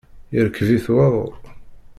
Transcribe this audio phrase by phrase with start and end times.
[0.37, 1.25] Irkeb-it waḍu.